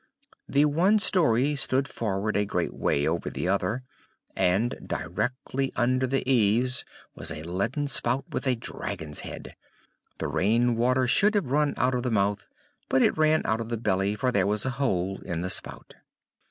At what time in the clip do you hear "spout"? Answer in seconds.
7.87-8.25, 15.51-15.93